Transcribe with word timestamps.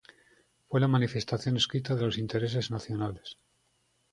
Fue 0.67 0.79
la 0.81 0.87
manifestación 0.87 1.57
escrita 1.57 1.93
de 1.93 2.05
los 2.07 2.17
intereses 2.17 2.71
nacionales. 2.71 3.37